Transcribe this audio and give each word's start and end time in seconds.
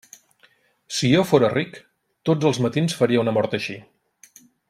Si 0.99 1.09
jo 1.11 1.21
fóra 1.31 1.51
ric, 1.55 1.77
tots 2.31 2.49
els 2.51 2.61
matins 2.67 2.97
faria 3.03 3.23
una 3.27 3.37
mort 3.39 3.55
així. 3.59 3.77